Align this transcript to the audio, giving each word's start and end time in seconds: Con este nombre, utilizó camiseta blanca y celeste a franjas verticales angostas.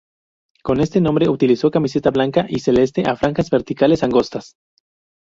Con 0.63 0.79
este 0.79 0.99
nombre, 0.99 1.29
utilizó 1.29 1.69
camiseta 1.69 2.09
blanca 2.09 2.47
y 2.49 2.61
celeste 2.61 3.03
a 3.07 3.15
franjas 3.15 3.51
verticales 3.51 4.01
angostas. 4.01 4.55